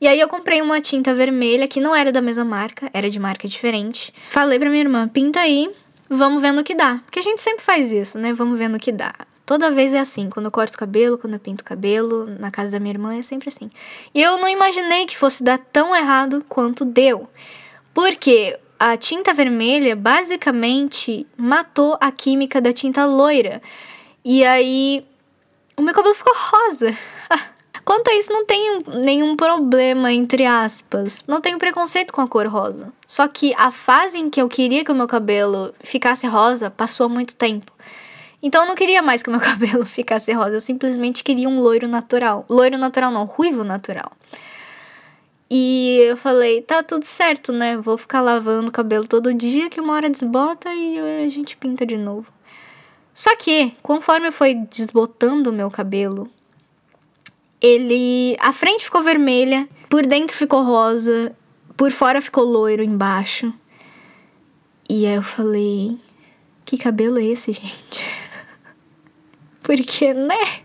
[0.00, 3.18] E aí eu comprei uma tinta vermelha que não era da mesma marca, era de
[3.20, 4.12] marca diferente.
[4.24, 5.70] Falei pra minha irmã, pinta aí,
[6.16, 7.00] vamos vendo o que dá.
[7.04, 8.32] Porque a gente sempre faz isso, né?
[8.32, 9.12] Vamos vendo o que dá.
[9.46, 12.50] Toda vez é assim, quando eu corto o cabelo, quando eu pinto o cabelo, na
[12.50, 13.68] casa da minha irmã é sempre assim.
[14.14, 17.28] E eu não imaginei que fosse dar tão errado quanto deu.
[17.92, 23.60] Porque a tinta vermelha basicamente matou a química da tinta loira.
[24.24, 25.04] E aí
[25.76, 26.96] o meu cabelo ficou rosa.
[27.84, 31.22] Quanto a isso, não tenho nenhum problema, entre aspas.
[31.28, 32.90] Não tenho preconceito com a cor rosa.
[33.06, 37.08] Só que a fase em que eu queria que o meu cabelo ficasse rosa passou
[37.08, 37.70] muito tempo.
[38.42, 41.60] Então eu não queria mais que o meu cabelo ficasse rosa, eu simplesmente queria um
[41.60, 42.46] loiro natural.
[42.48, 44.12] Loiro natural não, ruivo natural.
[45.50, 47.76] E eu falei, tá tudo certo, né?
[47.76, 51.84] Vou ficar lavando o cabelo todo dia, que uma hora desbota e a gente pinta
[51.84, 52.26] de novo.
[53.12, 56.28] Só que, conforme foi desbotando o meu cabelo,
[57.64, 58.36] ele.
[58.38, 61.34] A frente ficou vermelha, por dentro ficou rosa,
[61.76, 63.52] por fora ficou loiro embaixo.
[64.88, 65.96] E aí eu falei:
[66.64, 68.04] Que cabelo é esse, gente?
[69.62, 70.60] Porque, né?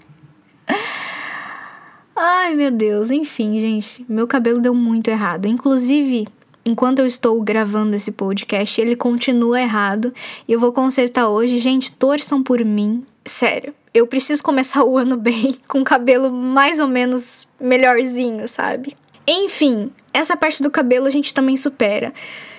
[2.14, 3.12] Ai, meu Deus.
[3.12, 5.46] Enfim, gente, meu cabelo deu muito errado.
[5.46, 6.28] Inclusive,
[6.66, 10.14] enquanto eu estou gravando esse podcast, ele continua errado.
[10.46, 11.60] E eu vou consertar hoje.
[11.60, 13.06] Gente, torçam por mim.
[13.24, 18.96] Sério eu preciso começar o ano bem, com o cabelo mais ou menos melhorzinho, sabe?
[19.28, 22.14] Enfim, essa parte do cabelo a gente também supera.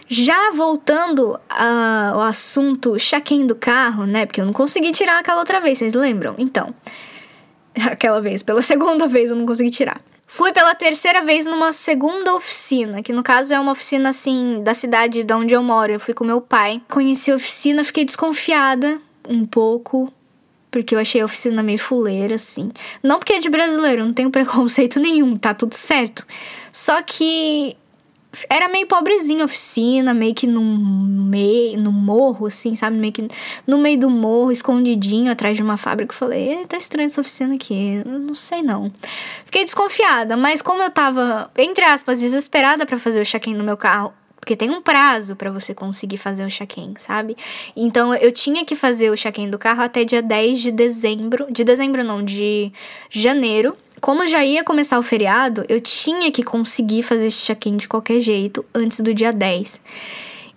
[0.06, 4.26] Já voltando ao assunto check-in do carro, né?
[4.26, 6.34] Porque eu não consegui tirar aquela outra vez, vocês lembram?
[6.36, 6.74] Então,
[7.90, 10.00] aquela vez, pela segunda vez eu não consegui tirar.
[10.26, 14.74] Fui pela terceira vez numa segunda oficina, que no caso é uma oficina assim da
[14.74, 15.92] cidade de onde eu moro.
[15.92, 16.80] Eu fui com meu pai.
[16.88, 20.12] Conheci a oficina, fiquei desconfiada um pouco,
[20.70, 22.70] porque eu achei a oficina meio fuleira, assim.
[23.02, 26.24] Não porque é de brasileiro, não tenho preconceito nenhum, tá tudo certo.
[26.72, 27.76] Só que
[28.48, 32.96] era meio pobrezinha a oficina, meio que no meio, no morro, assim, sabe?
[32.96, 33.28] Meio que
[33.66, 36.14] no meio do morro, escondidinho, atrás de uma fábrica.
[36.14, 38.92] Eu falei, tá estranha essa oficina aqui, não sei não.
[39.44, 43.76] Fiquei desconfiada, mas como eu tava, entre aspas, desesperada para fazer o check-in no meu
[43.76, 47.36] carro, porque tem um prazo para você conseguir fazer o check-in, sabe?
[47.76, 51.46] Então eu tinha que fazer o check-in do carro até dia 10 de dezembro.
[51.50, 52.72] De dezembro não, de
[53.10, 53.76] janeiro.
[54.00, 58.18] Como já ia começar o feriado, eu tinha que conseguir fazer esse check-in de qualquer
[58.18, 59.78] jeito antes do dia 10.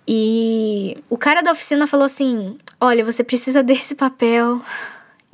[0.08, 4.60] E o cara da oficina falou assim: Olha, você precisa desse papel.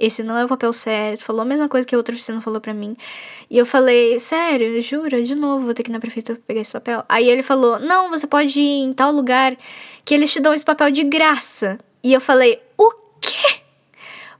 [0.00, 1.22] Esse não é o papel certo.
[1.22, 2.96] Falou a mesma coisa que a outra oficina falou para mim.
[3.50, 5.22] E eu falei: Sério, jura?
[5.22, 7.04] De novo, vou ter que ir na prefeitura pegar esse papel.
[7.08, 9.54] Aí ele falou: Não, você pode ir em tal lugar
[10.04, 11.78] que eles te dão esse papel de graça.
[12.02, 13.59] E eu falei: O quê?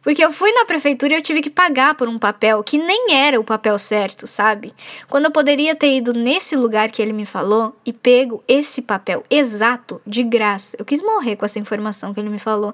[0.03, 3.15] Porque eu fui na prefeitura e eu tive que pagar por um papel que nem
[3.15, 4.73] era o papel certo, sabe?
[5.09, 9.23] Quando eu poderia ter ido nesse lugar que ele me falou e pego esse papel
[9.29, 10.77] exato, de graça.
[10.79, 12.73] Eu quis morrer com essa informação que ele me falou.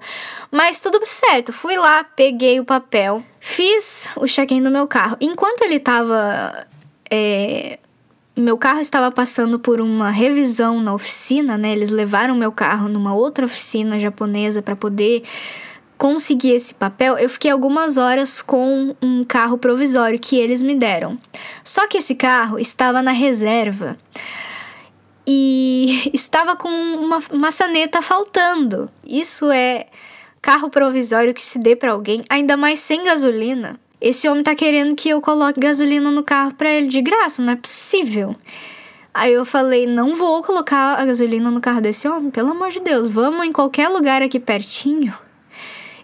[0.52, 5.16] Mas tudo certo, fui lá, peguei o papel, fiz o check-in do meu carro.
[5.20, 6.66] Enquanto ele tava.
[7.10, 7.78] É,
[8.36, 11.72] meu carro estava passando por uma revisão na oficina, né?
[11.72, 15.22] Eles levaram meu carro numa outra oficina japonesa para poder
[15.98, 21.18] conseguir esse papel, eu fiquei algumas horas com um carro provisório que eles me deram.
[21.64, 23.98] Só que esse carro estava na reserva
[25.26, 28.90] e estava com uma maçaneta faltando.
[29.04, 29.86] Isso é
[30.40, 33.80] carro provisório que se dê para alguém, ainda mais sem gasolina.
[34.00, 37.54] Esse homem tá querendo que eu coloque gasolina no carro para ele de graça, não
[37.54, 38.36] é possível.
[39.12, 42.80] Aí eu falei, não vou colocar a gasolina no carro desse homem, pelo amor de
[42.80, 45.25] Deus, vamos em qualquer lugar aqui pertinho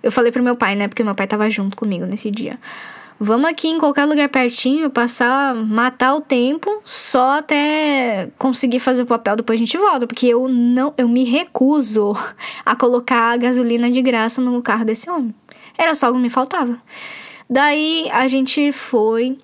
[0.03, 0.89] eu falei pro meu pai, né?
[0.89, 2.59] Porque meu pai tava junto comigo nesse dia.
[3.25, 9.07] Vamos aqui em qualquer lugar pertinho, passar, matar o tempo, só até conseguir fazer o
[9.07, 12.17] papel, depois a gente volta, porque eu não, eu me recuso
[12.67, 15.33] a colocar a gasolina de graça no carro desse homem.
[15.79, 16.77] Era só o que me faltava.
[17.49, 19.39] Daí a gente foi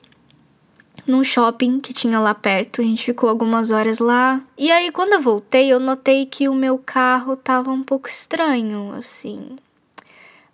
[1.06, 2.80] num shopping que tinha lá perto.
[2.80, 4.40] A gente ficou algumas horas lá.
[4.56, 8.92] E aí, quando eu voltei, eu notei que o meu carro tava um pouco estranho,
[8.96, 9.56] assim.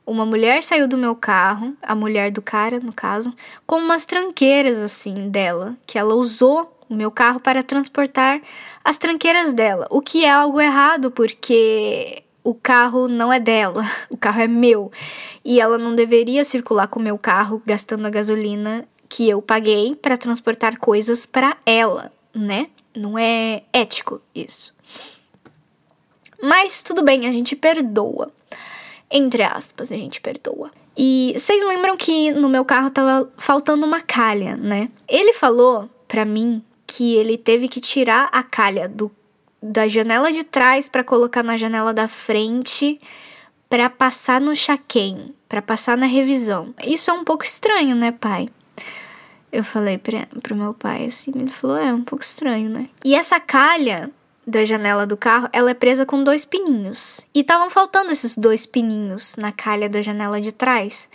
[0.07, 3.33] Uma mulher saiu do meu carro, a mulher do cara, no caso,
[3.67, 8.41] com umas tranqueiras assim dela, que ela usou o meu carro para transportar
[8.85, 14.17] as tranqueiras dela, o que é algo errado porque o carro não é dela, o
[14.17, 14.93] carro é meu.
[15.43, 19.95] E ela não deveria circular com o meu carro gastando a gasolina que eu paguei
[19.97, 22.69] para transportar coisas para ela, né?
[22.95, 24.75] Não é ético isso.
[26.43, 28.31] Mas tudo bem, a gente perdoa.
[29.17, 30.73] Entre aspas, a gente perdoa.
[30.99, 34.89] E vocês lembram que no meu carro tava faltando uma calha, né?
[35.09, 39.09] Ele falou para mim que ele teve que tirar a calha do,
[39.63, 43.01] da janela de trás para colocar na janela da frente
[43.69, 46.75] para passar no chaquém, para passar na revisão.
[46.85, 48.49] Isso é um pouco estranho, né, pai?
[49.53, 52.89] Eu falei pra, pro meu pai assim, ele falou: é um pouco estranho, né?
[53.05, 54.11] E essa calha
[54.47, 57.27] da janela do carro, ela é presa com dois pininhos.
[57.35, 61.09] E estavam faltando esses dois pininhos na calha da janela de trás.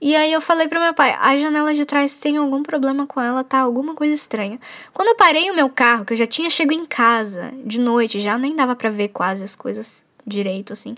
[0.00, 3.20] E aí eu falei pro meu pai, a janela de trás tem algum problema com
[3.20, 3.60] ela, tá?
[3.60, 4.60] Alguma coisa estranha.
[4.92, 8.20] Quando eu parei o meu carro, que eu já tinha chego em casa de noite,
[8.20, 10.94] já nem dava para ver quase as coisas direito assim.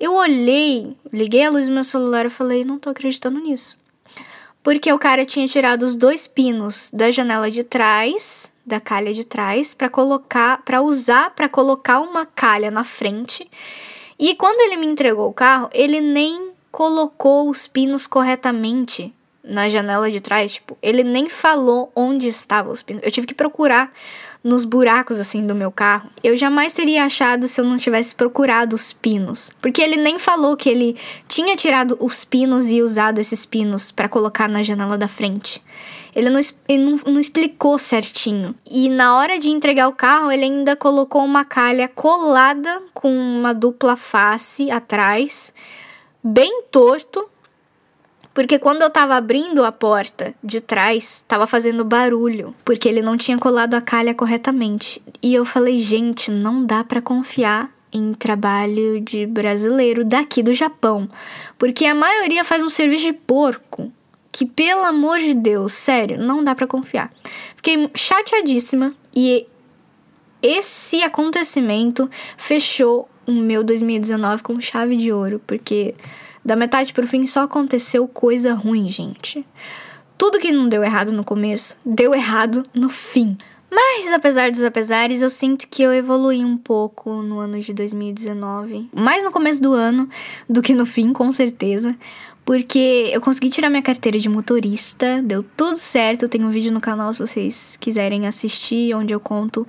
[0.00, 3.76] Eu olhei, liguei a luz do meu celular e falei, não tô acreditando nisso.
[4.62, 9.24] Porque o cara tinha tirado os dois pinos da janela de trás da calha de
[9.24, 13.50] trás para colocar, para usar para colocar uma calha na frente.
[14.18, 20.10] E quando ele me entregou o carro, ele nem colocou os pinos corretamente na janela
[20.10, 23.02] de trás, tipo, ele nem falou onde estavam os pinos.
[23.02, 23.90] Eu tive que procurar
[24.42, 26.10] nos buracos assim do meu carro.
[26.22, 30.56] Eu jamais teria achado se eu não tivesse procurado os pinos, porque ele nem falou
[30.56, 30.96] que ele
[31.26, 35.62] tinha tirado os pinos e usado esses pinos para colocar na janela da frente.
[36.14, 38.54] Ele, não, ele não, não explicou certinho.
[38.68, 43.52] E na hora de entregar o carro, ele ainda colocou uma calha colada com uma
[43.52, 45.52] dupla face atrás,
[46.24, 47.28] bem torto,
[48.38, 53.16] porque quando eu tava abrindo a porta de trás, tava fazendo barulho, porque ele não
[53.16, 55.02] tinha colado a calha corretamente.
[55.20, 61.10] E eu falei, gente, não dá para confiar em trabalho de brasileiro daqui do Japão,
[61.58, 63.90] porque a maioria faz um serviço de porco
[64.30, 67.12] que, pelo amor de Deus, sério, não dá para confiar.
[67.56, 69.48] Fiquei chateadíssima e
[70.40, 75.96] esse acontecimento fechou o meu 2019 com chave de ouro, porque
[76.48, 79.46] da metade pro fim só aconteceu coisa ruim, gente.
[80.16, 83.36] Tudo que não deu errado no começo, deu errado no fim.
[83.70, 88.88] Mas apesar dos apesares, eu sinto que eu evolui um pouco no ano de 2019.
[88.94, 90.08] Mais no começo do ano
[90.48, 91.94] do que no fim, com certeza
[92.48, 96.30] porque eu consegui tirar minha carteira de motorista, deu tudo certo.
[96.30, 99.66] Tem um vídeo no canal se vocês quiserem assistir, onde eu conto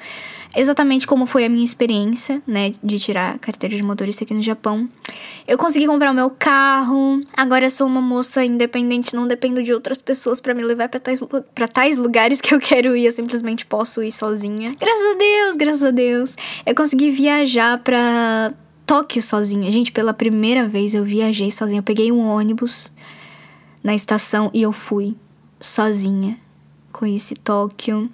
[0.56, 4.42] exatamente como foi a minha experiência, né, de tirar a carteira de motorista aqui no
[4.42, 4.88] Japão.
[5.46, 7.20] Eu consegui comprar o meu carro.
[7.36, 11.02] Agora eu sou uma moça independente, não dependo de outras pessoas para me levar para
[11.02, 11.22] tais,
[11.54, 13.08] pra tais lugares que eu quero ir.
[13.08, 14.74] Eu simplesmente posso ir sozinha.
[14.80, 16.38] Graças a Deus, graças a Deus.
[16.66, 18.54] Eu consegui viajar pra
[18.90, 19.72] Tóquio sozinha.
[19.72, 21.78] Gente, pela primeira vez eu viajei sozinha.
[21.78, 22.92] Eu peguei um ônibus
[23.84, 25.16] na estação e eu fui
[25.60, 26.40] sozinha.
[26.92, 28.10] Conheci Tóquio.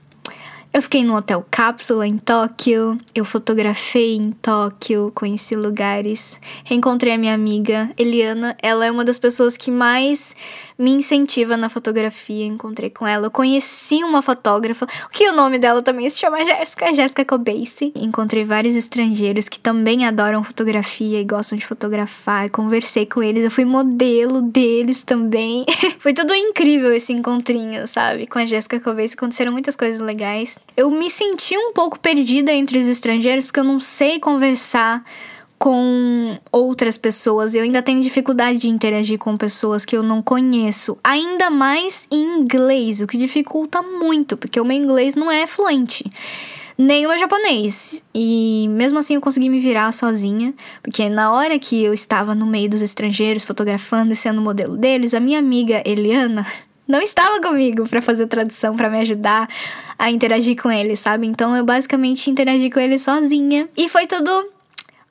[0.76, 7.18] Eu fiquei no hotel cápsula em Tóquio, eu fotografei em Tóquio, conheci lugares, reencontrei a
[7.18, 10.36] minha amiga Eliana, ela é uma das pessoas que mais
[10.78, 13.28] me incentiva na fotografia, encontrei com ela.
[13.28, 17.94] Eu conheci uma fotógrafa, que o nome dela também se chama Jéssica, Jéssica Cobace.
[17.96, 23.52] Encontrei vários estrangeiros que também adoram fotografia e gostam de fotografar, conversei com eles, eu
[23.52, 25.66] fui modelo deles também.
[26.00, 28.28] Foi tudo incrível esse encontrinho, sabe?
[28.28, 30.58] Com a Jéssica Cobace aconteceram muitas coisas legais.
[30.78, 35.04] Eu me senti um pouco perdida entre os estrangeiros porque eu não sei conversar
[35.58, 37.56] com outras pessoas.
[37.56, 42.40] Eu ainda tenho dificuldade de interagir com pessoas que eu não conheço, ainda mais em
[42.40, 46.06] inglês, o que dificulta muito, porque o meu inglês não é fluente.
[46.78, 48.04] Nem o meu japonês.
[48.14, 52.46] E mesmo assim eu consegui me virar sozinha, porque na hora que eu estava no
[52.46, 56.46] meio dos estrangeiros, fotografando e sendo modelo deles, a minha amiga Eliana
[56.88, 59.48] não estava comigo para fazer tradução, para me ajudar
[59.98, 61.28] a interagir com eles, sabe?
[61.28, 63.68] Então eu basicamente interagi com eles sozinha.
[63.76, 64.50] E foi tudo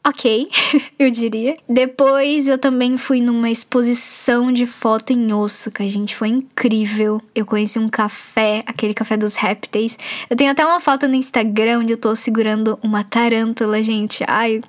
[0.06, 0.48] ok,
[0.98, 1.56] eu diria.
[1.68, 7.20] Depois eu também fui numa exposição de foto em Osaka, gente, foi incrível.
[7.34, 9.98] Eu conheci um café, aquele café dos répteis.
[10.28, 14.22] Eu tenho até uma foto no Instagram onde eu tô segurando uma tarântula, gente.
[14.28, 14.60] Ai,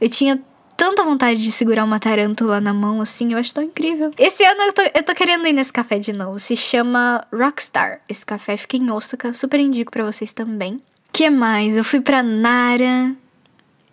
[0.00, 0.40] eu tinha
[0.76, 4.10] tanta vontade de segurar uma tarântula na mão, assim, eu acho tão incrível.
[4.18, 6.38] Esse ano eu tô, eu tô querendo ir nesse café de novo.
[6.38, 8.00] Se chama Rockstar.
[8.08, 10.80] Esse café fica em Osaka, super indico para vocês também.
[11.12, 11.76] que mais?
[11.76, 13.14] Eu fui pra Nara,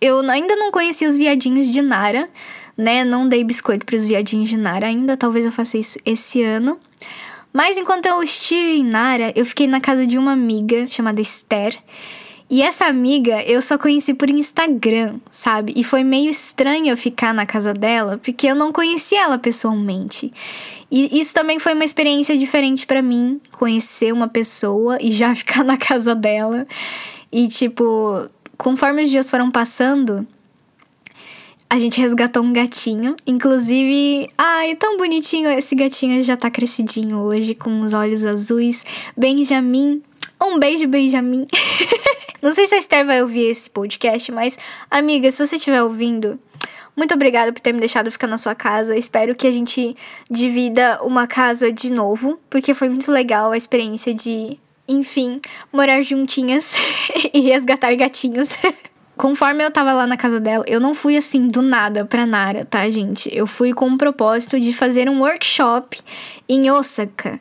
[0.00, 2.28] eu ainda não conheci os viadinhos de Nara,
[2.76, 3.04] né?
[3.04, 6.80] Não dei biscoito para os viadinhos de Nara ainda, talvez eu faça isso esse ano.
[7.52, 11.76] Mas enquanto eu estive em Nara, eu fiquei na casa de uma amiga chamada Esther.
[12.50, 15.72] E essa amiga eu só conheci por Instagram, sabe?
[15.76, 20.32] E foi meio estranho eu ficar na casa dela, porque eu não conhecia ela pessoalmente.
[20.90, 25.62] E isso também foi uma experiência diferente para mim, conhecer uma pessoa e já ficar
[25.62, 26.66] na casa dela.
[27.30, 28.26] E tipo,
[28.58, 30.26] conforme os dias foram passando,
[31.70, 33.14] a gente resgatou um gatinho.
[33.24, 35.48] Inclusive, ai, tão bonitinho.
[35.50, 38.84] Esse gatinho já tá crescidinho hoje, com os olhos azuis.
[39.16, 40.02] Benjamin.
[40.42, 41.46] Um beijo, Benjamin.
[42.42, 44.58] Não sei se a Esther vai ouvir esse podcast, mas,
[44.90, 46.38] amiga, se você estiver ouvindo,
[46.96, 48.96] muito obrigada por ter me deixado ficar na sua casa.
[48.96, 49.96] Espero que a gente
[50.30, 54.58] divida uma casa de novo, porque foi muito legal a experiência de
[54.90, 55.40] enfim,
[55.72, 56.74] morar juntinhas
[57.32, 58.50] e resgatar gatinhos.
[59.16, 62.64] Conforme eu tava lá na casa dela, eu não fui assim do nada pra Nara,
[62.64, 63.28] tá, gente?
[63.32, 66.00] Eu fui com o propósito de fazer um workshop
[66.48, 67.38] em Osaka.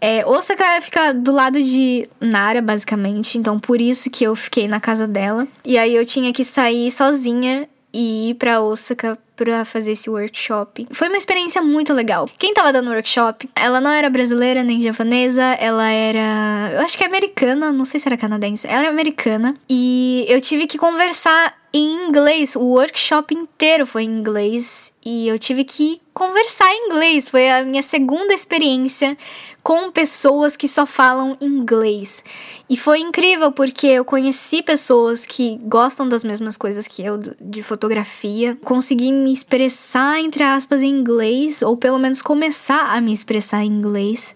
[0.00, 4.80] É, Osaka fica do lado de Nara, basicamente, então por isso que eu fiquei na
[4.80, 5.46] casa dela.
[5.64, 10.86] E aí eu tinha que sair sozinha e ir pra Osaka pra fazer esse workshop.
[10.90, 12.28] Foi uma experiência muito legal.
[12.38, 16.72] Quem tava dando workshop, ela não era brasileira nem japonesa, ela era.
[16.72, 18.66] Eu acho que é americana, não sei se era canadense.
[18.66, 19.54] Ela era americana.
[19.68, 22.56] E eu tive que conversar em inglês.
[22.56, 24.92] O workshop inteiro foi em inglês.
[25.04, 27.28] E eu tive que conversar em inglês.
[27.28, 29.16] Foi a minha segunda experiência
[29.62, 32.24] com pessoas que só falam inglês.
[32.70, 37.62] E foi incrível porque eu conheci pessoas que gostam das mesmas coisas que eu de
[37.62, 38.56] fotografia.
[38.64, 43.68] Consegui me expressar, entre aspas, em inglês, ou pelo menos começar a me expressar em
[43.68, 44.34] inglês.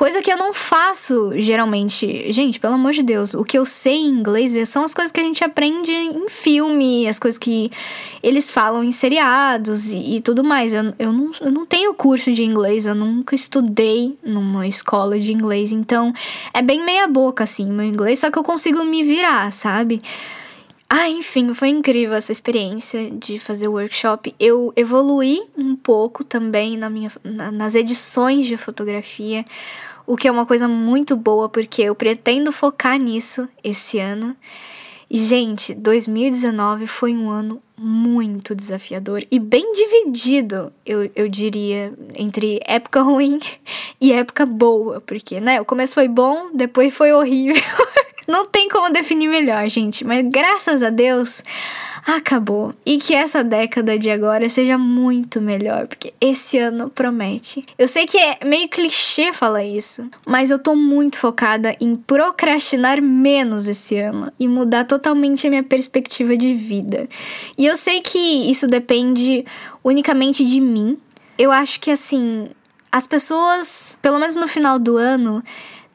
[0.00, 2.32] Coisa que eu não faço geralmente.
[2.32, 5.20] Gente, pelo amor de Deus, o que eu sei em inglês são as coisas que
[5.20, 7.70] a gente aprende em filme, as coisas que
[8.22, 10.72] eles falam em seriados e, e tudo mais.
[10.72, 15.34] Eu, eu, não, eu não tenho curso de inglês, eu nunca estudei numa escola de
[15.34, 16.14] inglês, então
[16.54, 20.00] é bem meia-boca, assim, meu inglês, só que eu consigo me virar, sabe?
[20.92, 24.34] Ah, enfim, foi incrível essa experiência de fazer o workshop.
[24.40, 29.44] Eu evoluí um pouco também na minha, na, nas edições de fotografia,
[30.06, 34.36] o que é uma coisa muito boa porque eu pretendo focar nisso esse ano.
[35.10, 42.60] E, gente, 2019 foi um ano muito desafiador e bem dividido, eu, eu diria, entre
[42.64, 43.38] época ruim
[44.00, 47.56] e época boa, porque, né, o começo foi bom, depois foi horrível.
[48.30, 50.04] Não tem como definir melhor, gente.
[50.04, 51.42] Mas graças a Deus,
[52.06, 52.72] acabou.
[52.86, 57.64] E que essa década de agora seja muito melhor, porque esse ano promete.
[57.76, 63.02] Eu sei que é meio clichê falar isso, mas eu tô muito focada em procrastinar
[63.02, 67.08] menos esse ano e mudar totalmente a minha perspectiva de vida.
[67.58, 68.18] E eu sei que
[68.48, 69.44] isso depende
[69.82, 70.96] unicamente de mim.
[71.36, 72.48] Eu acho que assim,
[72.92, 75.42] as pessoas, pelo menos no final do ano,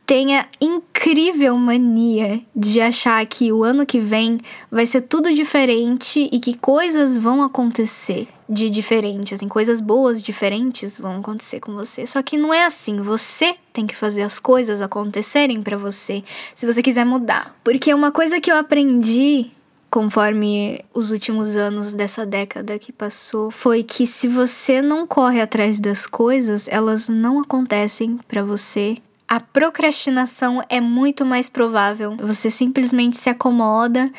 [0.06, 4.39] tem a incrível mania de achar que o ano que vem
[4.72, 10.97] vai ser tudo diferente e que coisas vão acontecer de diferente, assim, coisas boas diferentes
[10.97, 12.06] vão acontecer com você.
[12.06, 16.66] Só que não é assim, você tem que fazer as coisas acontecerem para você, se
[16.66, 17.56] você quiser mudar.
[17.64, 19.51] Porque uma coisa que eu aprendi
[19.89, 25.80] conforme os últimos anos dessa década que passou, foi que se você não corre atrás
[25.80, 28.97] das coisas, elas não acontecem para você.
[29.28, 32.16] A procrastinação é muito mais provável.
[32.18, 34.12] Você simplesmente se acomoda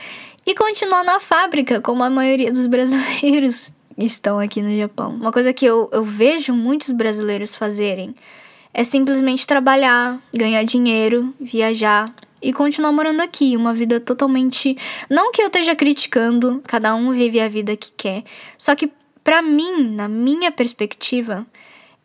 [0.44, 5.14] e continua na fábrica, como a maioria dos brasileiros estão aqui no Japão.
[5.14, 8.14] Uma coisa que eu, eu vejo muitos brasileiros fazerem
[8.74, 14.76] é simplesmente trabalhar, ganhar dinheiro, viajar, e continuar morando aqui, uma vida totalmente.
[15.08, 18.22] Não que eu esteja criticando, cada um vive a vida que quer,
[18.58, 18.90] só que
[19.24, 21.44] para mim, na minha perspectiva,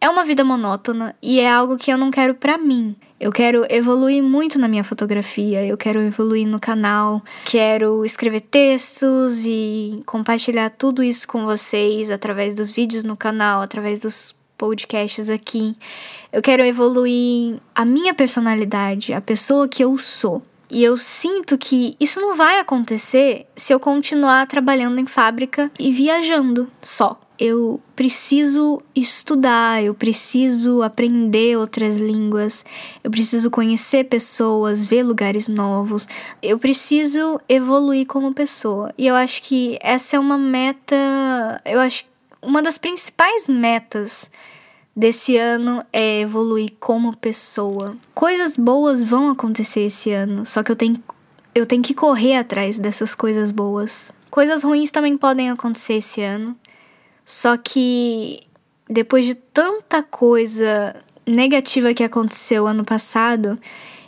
[0.01, 2.95] é uma vida monótona e é algo que eu não quero para mim.
[3.19, 9.45] Eu quero evoluir muito na minha fotografia, eu quero evoluir no canal, quero escrever textos
[9.45, 15.77] e compartilhar tudo isso com vocês através dos vídeos no canal, através dos podcasts aqui.
[16.33, 20.41] Eu quero evoluir a minha personalidade, a pessoa que eu sou.
[20.67, 25.91] E eu sinto que isso não vai acontecer se eu continuar trabalhando em fábrica e
[25.91, 27.19] viajando só.
[27.43, 32.63] Eu preciso estudar, eu preciso aprender outras línguas,
[33.03, 36.07] eu preciso conhecer pessoas, ver lugares novos,
[36.39, 38.93] eu preciso evoluir como pessoa.
[38.95, 40.95] E eu acho que essa é uma meta,
[41.65, 42.05] eu acho
[42.43, 44.29] uma das principais metas
[44.95, 47.97] desse ano é evoluir como pessoa.
[48.13, 51.03] Coisas boas vão acontecer esse ano, só que eu tenho,
[51.55, 54.13] eu tenho que correr atrás dessas coisas boas.
[54.29, 56.55] Coisas ruins também podem acontecer esse ano,
[57.25, 58.41] só que
[58.89, 60.95] depois de tanta coisa
[61.25, 63.59] negativa que aconteceu ano passado,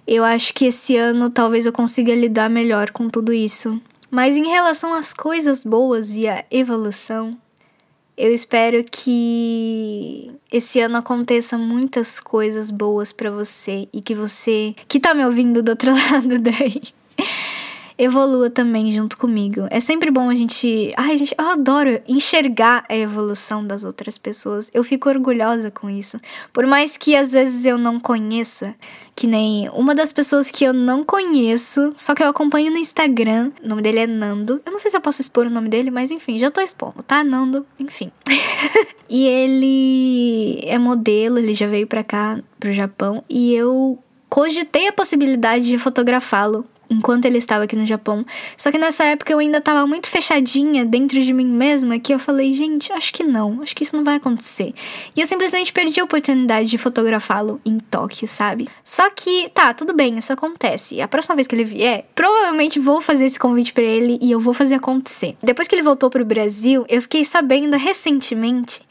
[0.05, 3.82] eu acho que esse ano talvez eu consiga lidar melhor com tudo isso.
[4.11, 7.38] Mas em relação às coisas boas e à evolução,
[8.16, 14.99] eu espero que esse ano aconteça muitas coisas boas para você e que você que
[14.99, 16.82] tá me ouvindo do outro lado daí
[17.98, 19.68] evolua também junto comigo.
[19.70, 20.94] É sempre bom a gente.
[20.98, 24.70] Ai, gente, eu adoro enxergar a evolução das outras pessoas.
[24.74, 26.20] Eu fico orgulhosa com isso.
[26.52, 28.76] Por mais que às vezes eu não conheça,
[29.16, 33.52] que nem uma das pessoas que eu não conheço, só que eu acompanho no Instagram.
[33.64, 34.62] O nome dele é Nando.
[34.66, 37.04] Eu não sei se eu posso expor o nome dele, mas enfim, já tô expondo,
[37.04, 37.24] tá?
[37.24, 38.12] Nando, enfim.
[39.10, 44.94] e ele é modelo, ele já veio pra cá, pro Japão, e eu cogitei a
[44.94, 48.26] possibilidade de fotografá-lo enquanto ele estava aqui no Japão.
[48.56, 52.20] Só que nessa época eu ainda estava muito fechadinha dentro de mim mesma que eu
[52.20, 54.74] falei, gente, acho que não, acho que isso não vai acontecer.
[55.16, 58.68] E eu simplesmente perdi a oportunidade de fotografá-lo em Tóquio, sabe?
[58.84, 61.02] Só que, tá, tudo bem, isso acontece.
[61.02, 64.39] A próxima vez que ele vier, provavelmente vou fazer esse convite para ele e eu
[64.39, 65.36] vou fazer acontecer.
[65.41, 68.82] Depois que ele voltou pro Brasil, eu fiquei sabendo recentemente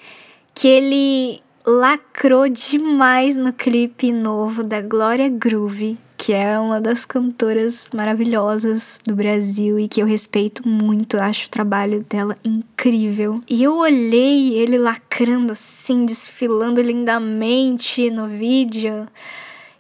[0.55, 7.89] que ele lacrou demais no clipe novo da Glória Groove que é uma das cantoras
[7.93, 13.41] maravilhosas do Brasil e que eu respeito muito, acho o trabalho dela incrível.
[13.51, 19.09] E eu olhei ele lacrando assim, desfilando lindamente no vídeo.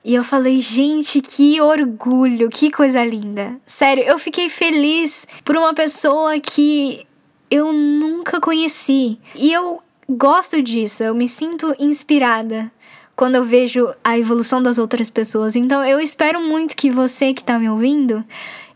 [0.04, 3.54] E eu falei, gente, que orgulho, que coisa linda.
[3.64, 7.06] Sério, eu fiquei feliz por uma pessoa que
[7.48, 9.16] eu nunca conheci.
[9.36, 9.80] E eu
[10.10, 12.68] gosto disso, eu me sinto inspirada
[13.16, 15.56] quando eu vejo a evolução das outras pessoas.
[15.56, 18.24] Então eu espero muito que você que tá me ouvindo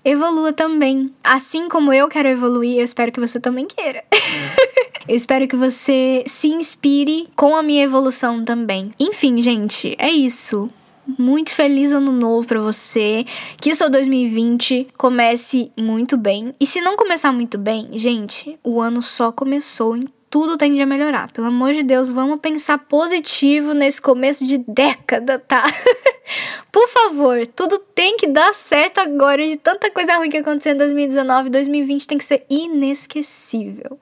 [0.07, 1.13] evolua também.
[1.23, 4.05] Assim como eu quero evoluir, eu espero que você também queira.
[5.09, 8.93] eu espero que você se inspire com a minha evolução também.
[9.01, 10.71] Enfim, gente, é isso.
[11.19, 13.25] Muito feliz ano novo para você.
[13.61, 16.55] Que o seu 2020 comece muito bem.
[16.61, 19.97] E se não começar muito bem, gente, o ano só começou,
[20.37, 21.33] tudo tende a melhorar.
[21.33, 25.65] Pelo amor de Deus, vamos pensar positivo nesse começo de década, tá?
[26.71, 29.43] Por favor, tudo tem que dar certo agora.
[29.43, 33.99] De tanta coisa ruim que aconteceu em 2019, 2020 tem que ser inesquecível.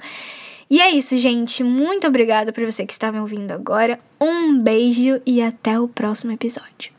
[0.69, 1.63] E é isso, gente.
[1.63, 4.01] Muito obrigada por você que está me ouvindo agora.
[4.21, 6.94] Um beijo e até o próximo episódio.